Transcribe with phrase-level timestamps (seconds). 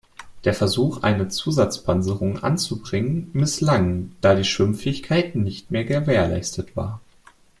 [0.45, 6.99] Der Versuch, eine Zusatzpanzerung anzubringen misslang, da die Schwimmfähigkeit nicht mehr gewährleistet war.